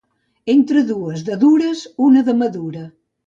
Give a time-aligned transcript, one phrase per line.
[0.53, 2.89] Entre dues de dures, una de madura.